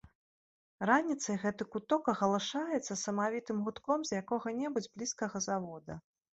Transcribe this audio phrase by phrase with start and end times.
[0.89, 6.03] Раніцай гэты куток агалашаецца самавітым гудком з якога-небудзь блізкага завода.